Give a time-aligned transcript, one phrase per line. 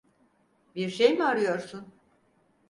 [0.75, 1.95] Bir şey mi arıyorsun?